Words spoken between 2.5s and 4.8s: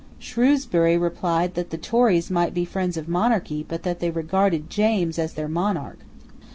be friends of monarchy, but that they regarded